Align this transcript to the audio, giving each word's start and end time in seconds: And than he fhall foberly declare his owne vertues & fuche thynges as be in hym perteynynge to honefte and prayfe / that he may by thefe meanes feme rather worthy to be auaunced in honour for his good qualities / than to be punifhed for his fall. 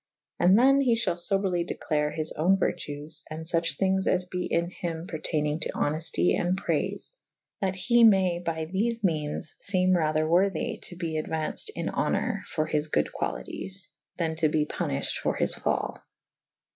And 0.39 0.57
than 0.57 0.81
he 0.81 0.95
fhall 0.95 1.13
foberly 1.13 1.63
declare 1.63 2.09
his 2.09 2.31
owne 2.31 2.57
vertues 2.57 3.21
& 3.27 3.31
fuche 3.31 3.77
thynges 3.77 4.07
as 4.07 4.25
be 4.25 4.45
in 4.47 4.71
hym 4.71 5.05
perteynynge 5.05 5.61
to 5.61 5.73
honefte 5.73 6.35
and 6.39 6.59
prayfe 6.59 7.11
/ 7.37 7.61
that 7.61 7.75
he 7.75 8.03
may 8.03 8.39
by 8.39 8.65
thefe 8.65 9.03
meanes 9.03 9.53
feme 9.61 9.95
rather 9.95 10.27
worthy 10.27 10.77
to 10.81 10.95
be 10.95 11.21
auaunced 11.21 11.69
in 11.75 11.87
honour 11.89 12.41
for 12.47 12.65
his 12.65 12.87
good 12.87 13.13
qualities 13.13 13.91
/ 14.03 14.17
than 14.17 14.35
to 14.37 14.49
be 14.49 14.65
punifhed 14.65 15.19
for 15.19 15.35
his 15.35 15.53
fall. 15.53 15.99